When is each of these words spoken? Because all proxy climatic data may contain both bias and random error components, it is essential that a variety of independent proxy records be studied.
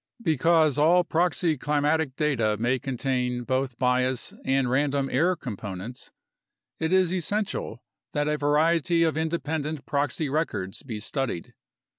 Because 0.23 0.79
all 0.79 1.03
proxy 1.03 1.59
climatic 1.59 2.15
data 2.15 2.57
may 2.59 2.79
contain 2.79 3.43
both 3.43 3.77
bias 3.77 4.33
and 4.43 4.67
random 4.67 5.11
error 5.11 5.35
components, 5.35 6.09
it 6.79 6.91
is 6.91 7.13
essential 7.13 7.83
that 8.13 8.27
a 8.27 8.35
variety 8.35 9.03
of 9.03 9.15
independent 9.15 9.85
proxy 9.85 10.27
records 10.27 10.81
be 10.81 10.99
studied. 10.99 11.53